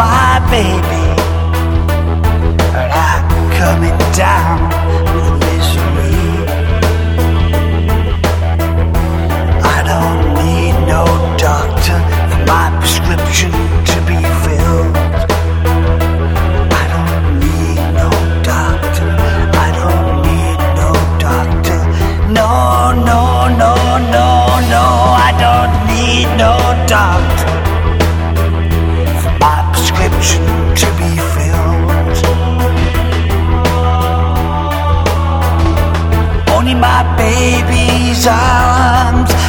my 0.00 0.40
baby, 0.48 1.06
and 2.80 2.90
I'm 3.08 3.26
coming 3.60 3.98
down 4.16 4.58
with 5.14 5.32
misery. 5.44 6.24
I 9.76 9.78
don't 9.90 10.22
need 10.40 10.74
no 10.94 11.04
doctor 11.36 11.98
for 12.30 12.42
my 12.52 12.66
prescription 12.80 13.52
to 13.90 13.98
be 14.08 14.18
filled. 14.42 14.96
I 16.80 16.84
don't 16.94 17.20
need 17.44 17.80
no 18.00 18.08
doctor. 18.52 19.10
I 19.66 19.68
don't 19.80 20.08
need 20.28 20.58
no 20.80 20.90
doctor. 21.26 21.78
No, 22.38 22.50
no, 23.10 23.20
no, 23.62 23.72
no, 24.16 24.28
no. 24.74 24.86
I 25.28 25.30
don't 25.44 25.74
need 25.92 26.26
no 26.44 26.52
doctor 26.88 27.39
My 36.74 37.02
baby's 37.16 38.26
arms 38.26 39.39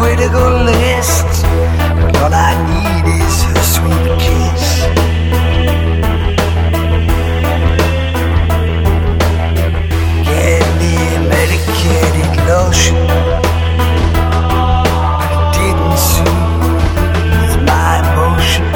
critical 0.00 0.64
list, 0.64 1.44
but 2.00 2.16
all 2.22 2.32
I 2.32 2.52
need 2.70 3.04
is 3.20 3.36
her 3.48 3.62
sweet 3.74 4.08
kiss. 4.24 4.64
Medicated 11.36 12.32
lotion. 12.48 12.96
I 14.72 15.52
didn't 15.58 15.98
soothe 16.10 17.56
my 17.70 17.90
emotion. 18.00 18.66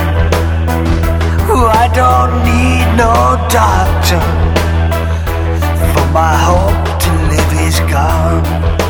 Oh, 1.48 1.66
I 1.84 1.86
don't 2.00 2.32
need 2.50 2.86
no 3.02 3.12
doctor, 3.48 4.22
for 5.92 6.06
my 6.12 6.34
hope 6.48 6.84
to 7.04 7.10
live 7.30 7.52
is 7.66 7.78
gone. 7.90 8.83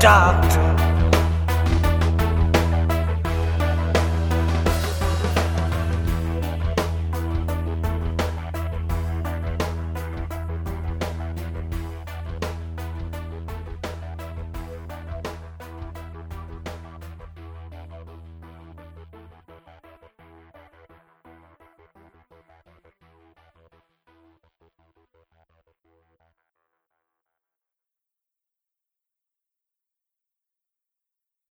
doctor 0.00 0.87